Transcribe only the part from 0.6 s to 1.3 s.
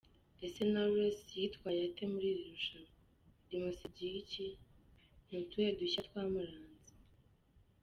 Knowless